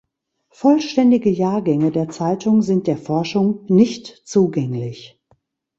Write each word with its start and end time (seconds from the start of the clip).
Vollständige 0.49 1.29
Jahrgänge 1.29 1.91
der 1.91 2.09
Zeitung 2.09 2.63
sind 2.63 2.87
der 2.87 2.97
Forschung 2.97 3.63
nicht 3.67 4.07
zugänglich. 4.25 5.19